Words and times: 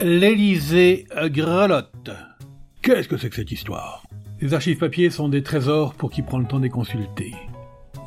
L'Élysée 0.00 1.06
grelotte. 1.26 2.10
Qu'est-ce 2.82 3.06
que 3.06 3.16
c'est 3.16 3.30
que 3.30 3.36
cette 3.36 3.52
histoire? 3.52 4.02
Les 4.40 4.52
archives 4.52 4.78
papier 4.78 5.08
sont 5.08 5.28
des 5.28 5.44
trésors 5.44 5.94
pour 5.94 6.10
qui 6.10 6.22
prend 6.22 6.38
le 6.38 6.46
temps 6.46 6.58
de 6.58 6.64
les 6.64 6.68
consulter. 6.68 7.32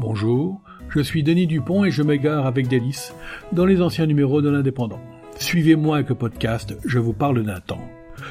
Bonjour, 0.02 0.62
je 0.90 1.00
suis 1.00 1.24
Denis 1.24 1.48
Dupont 1.48 1.86
et 1.86 1.92
je 1.92 2.04
m'égare 2.04 2.46
avec 2.46 2.68
délice 2.68 3.14
dans 3.54 3.66
les 3.66 3.82
anciens 3.82 4.06
numéros 4.06 4.42
de 4.42 4.50
l'Indépendant. 4.50 5.00
Suivez-moi 5.38 5.96
avec 5.96 6.10
le 6.10 6.16
podcast, 6.16 6.76
je 6.84 7.00
vous 7.00 7.14
parle 7.14 7.42
d'un 7.44 7.62
temps. 7.62 7.88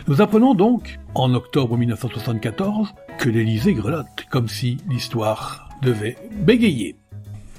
Nous 0.06 0.20
apprenons 0.20 0.52
donc, 0.52 0.98
en 1.14 1.32
octobre 1.32 1.78
1974, 1.78 2.92
que 3.18 3.30
l'Élysée 3.30 3.72
grelotte, 3.72 4.26
comme 4.30 4.48
si 4.48 4.76
l'histoire 4.86 5.70
devait 5.80 6.18
bégayer. 6.30 6.96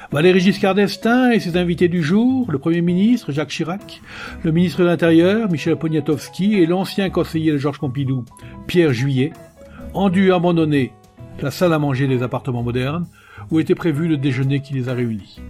Valéry 0.10 0.40
Giscard 0.40 0.74
d'Estaing 0.74 1.32
et 1.32 1.40
ses 1.42 1.58
invités 1.58 1.90
du 1.90 2.02
jour, 2.02 2.50
le 2.50 2.60
Premier 2.60 2.80
ministre 2.80 3.34
Jacques 3.34 3.50
Chirac, 3.50 4.02
le 4.42 4.54
ministre 4.54 4.80
de 4.80 4.86
l'Intérieur 4.86 5.52
Michel 5.52 5.76
Poniatowski 5.76 6.56
et 6.56 6.66
l'ancien 6.66 7.10
conseiller 7.10 7.52
de 7.52 7.58
Georges 7.58 7.80
Pompidou 7.80 8.24
Pierre 8.68 8.94
Juillet, 8.94 9.34
ont 9.94 10.08
dû 10.08 10.32
abandonner 10.32 10.94
la 11.42 11.52
salle 11.52 11.74
à 11.74 11.80
manger 11.80 12.08
des 12.08 12.24
appartements 12.24 12.64
modernes 12.64 13.06
où 13.52 13.60
était 13.60 13.76
prévu 13.76 14.08
le 14.08 14.16
déjeuner 14.16 14.62
qui 14.62 14.74
les 14.74 14.88
a 14.88 14.94
réunis. 14.94 15.42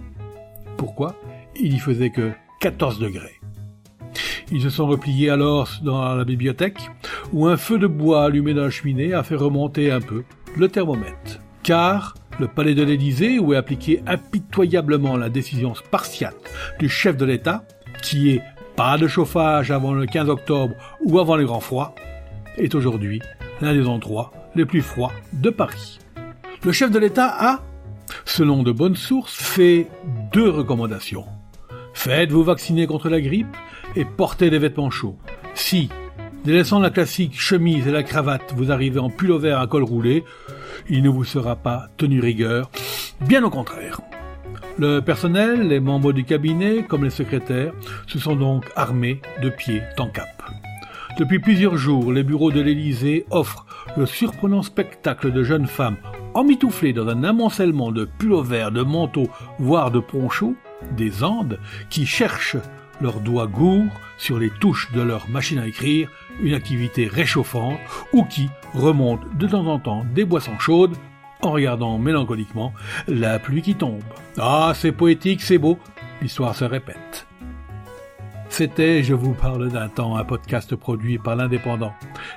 Pourquoi? 0.76 1.14
Il 1.54 1.72
y 1.72 1.78
faisait 1.78 2.10
que 2.10 2.32
14 2.60 2.98
degrés. 2.98 3.40
Ils 4.50 4.62
se 4.62 4.70
sont 4.70 4.88
repliés 4.88 5.30
alors 5.30 5.70
dans 5.84 6.16
la 6.16 6.24
bibliothèque, 6.24 6.90
où 7.32 7.46
un 7.46 7.56
feu 7.56 7.78
de 7.78 7.86
bois 7.86 8.24
allumé 8.24 8.54
dans 8.54 8.64
la 8.64 8.70
cheminée 8.70 9.12
a 9.12 9.22
fait 9.22 9.36
remonter 9.36 9.92
un 9.92 10.00
peu 10.00 10.24
le 10.56 10.68
thermomètre. 10.68 11.38
Car 11.62 12.14
le 12.38 12.48
palais 12.48 12.74
de 12.74 12.82
l'Élysée, 12.82 13.38
où 13.38 13.52
est 13.52 13.56
appliquée 13.56 14.02
impitoyablement 14.06 15.16
la 15.16 15.28
décision 15.28 15.74
spartiate 15.74 16.36
du 16.78 16.88
chef 16.88 17.16
de 17.16 17.24
l'État, 17.24 17.64
qui 18.02 18.30
est 18.30 18.42
pas 18.76 18.96
de 18.96 19.08
chauffage 19.08 19.70
avant 19.70 19.92
le 19.92 20.06
15 20.06 20.28
octobre 20.28 20.74
ou 21.04 21.18
avant 21.18 21.36
les 21.36 21.44
grands 21.44 21.60
froids, 21.60 21.94
est 22.56 22.74
aujourd'hui 22.74 23.20
l'un 23.60 23.74
des 23.74 23.86
endroits 23.86 24.32
les 24.54 24.64
plus 24.64 24.82
froids 24.82 25.12
de 25.32 25.50
Paris. 25.50 25.98
Le 26.64 26.72
chef 26.72 26.90
de 26.90 26.98
l'État 26.98 27.34
a, 27.38 27.62
selon 28.24 28.62
de 28.62 28.72
bonnes 28.72 28.96
sources, 28.96 29.34
fait 29.34 29.88
deux 30.32 30.48
recommandations. 30.48 31.24
Faites-vous 31.94 32.44
vacciner 32.44 32.86
contre 32.86 33.08
la 33.08 33.20
grippe 33.20 33.56
et 33.96 34.04
portez 34.04 34.50
des 34.50 34.58
vêtements 34.58 34.90
chauds. 34.90 35.18
Si, 35.54 35.88
délaissant 36.44 36.78
la 36.78 36.90
classique 36.90 37.38
chemise 37.38 37.88
et 37.88 37.92
la 37.92 38.04
cravate, 38.04 38.54
vous 38.56 38.70
arrivez 38.70 39.00
en 39.00 39.10
pull 39.10 39.32
vert 39.38 39.58
à 39.58 39.66
col 39.66 39.82
roulé, 39.82 40.24
il 40.88 41.02
ne 41.02 41.08
vous 41.08 41.24
sera 41.24 41.56
pas 41.56 41.88
tenu 41.96 42.20
rigueur, 42.20 42.70
bien 43.20 43.42
au 43.44 43.50
contraire. 43.50 44.00
Le 44.78 45.00
personnel, 45.00 45.66
les 45.68 45.80
membres 45.80 46.12
du 46.12 46.24
cabinet 46.24 46.84
comme 46.88 47.04
les 47.04 47.10
secrétaires 47.10 47.72
se 48.06 48.18
sont 48.18 48.36
donc 48.36 48.64
armés 48.76 49.20
de 49.42 49.50
pieds 49.50 49.82
en 49.98 50.08
cap. 50.08 50.42
Depuis 51.18 51.40
plusieurs 51.40 51.76
jours, 51.76 52.12
les 52.12 52.22
bureaux 52.22 52.52
de 52.52 52.60
l'Élysée 52.60 53.26
offrent 53.30 53.66
le 53.96 54.06
surprenant 54.06 54.62
spectacle 54.62 55.32
de 55.32 55.42
jeunes 55.42 55.66
femmes 55.66 55.96
emmitouflées 56.34 56.92
dans 56.92 57.08
un 57.08 57.24
amoncellement 57.24 57.90
de 57.90 58.04
pullovers, 58.04 58.70
de 58.70 58.82
manteaux, 58.82 59.28
voire 59.58 59.90
de 59.90 59.98
ponchos, 59.98 60.54
des 60.96 61.24
Andes, 61.24 61.58
qui 61.90 62.06
cherchent 62.06 62.56
leurs 63.00 63.20
doigts 63.20 63.46
gourds 63.46 64.00
sur 64.16 64.38
les 64.38 64.50
touches 64.50 64.90
de 64.92 65.00
leur 65.00 65.28
machine 65.28 65.58
à 65.58 65.66
écrire, 65.66 66.10
une 66.40 66.54
activité 66.54 67.06
réchauffante, 67.06 67.78
ou 68.12 68.24
qui 68.24 68.50
remontent 68.74 69.26
de 69.34 69.46
temps 69.46 69.66
en 69.66 69.78
temps 69.78 70.04
des 70.14 70.24
boissons 70.24 70.58
chaudes 70.58 70.96
en 71.42 71.52
regardant 71.52 71.98
mélancoliquement 71.98 72.72
la 73.06 73.38
pluie 73.38 73.62
qui 73.62 73.74
tombe. 73.74 74.02
Ah, 74.38 74.72
c'est 74.74 74.92
poétique, 74.92 75.40
c'est 75.40 75.58
beau, 75.58 75.78
l'histoire 76.20 76.54
se 76.54 76.64
répète. 76.64 77.26
C'était 78.48 79.02
Je 79.02 79.14
vous 79.14 79.34
parle 79.34 79.68
d'un 79.68 79.88
temps, 79.88 80.16
un 80.16 80.24
podcast 80.24 80.74
produit 80.74 81.18
par 81.18 81.36
l'Indépendant 81.36 81.92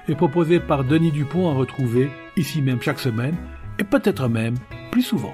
et 0.07 0.15
proposé 0.15 0.59
par 0.59 0.83
Denis 0.83 1.11
Dupont 1.11 1.49
à 1.49 1.53
retrouver 1.53 2.11
ici 2.37 2.61
même 2.61 2.81
chaque 2.81 2.99
semaine 2.99 3.35
et 3.79 3.83
peut-être 3.83 4.27
même 4.27 4.55
plus 4.91 5.01
souvent. 5.01 5.33